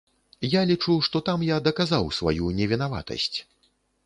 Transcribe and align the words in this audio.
Я 0.53 0.61
лічу, 0.71 0.95
што 1.07 1.21
там 1.27 1.43
я 1.49 1.57
даказаў 1.67 2.09
усю 2.09 2.17
сваю 2.21 2.49
невінаватасць. 2.63 3.31